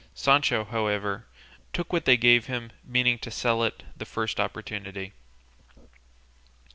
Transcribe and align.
Sancho, 0.15 0.63
however, 0.65 1.27
took 1.73 1.93
what 1.93 2.05
they 2.05 2.17
gave 2.17 2.47
him, 2.47 2.71
meaning 2.83 3.19
to 3.19 3.29
sell 3.29 3.61
it 3.63 3.83
at 3.87 3.99
the 3.99 4.05
first 4.05 4.39
opportunity. 4.39 5.13